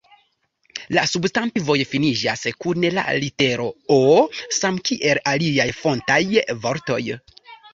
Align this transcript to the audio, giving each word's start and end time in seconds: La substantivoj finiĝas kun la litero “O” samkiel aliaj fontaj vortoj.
La 0.97 1.01
substantivoj 1.09 1.75
finiĝas 1.91 2.45
kun 2.65 2.87
la 2.95 3.03
litero 3.25 3.67
“O” 3.97 4.01
samkiel 4.61 5.23
aliaj 5.35 5.69
fontaj 5.85 6.19
vortoj. 6.65 7.01